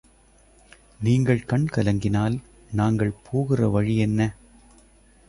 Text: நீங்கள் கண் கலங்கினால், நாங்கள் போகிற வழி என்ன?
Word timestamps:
நீங்கள் 0.99 1.45
கண் 1.45 1.67
கலங்கினால், 1.71 2.37
நாங்கள் 2.71 3.13
போகிற 3.31 3.69
வழி 3.69 3.97
என்ன? 3.97 4.29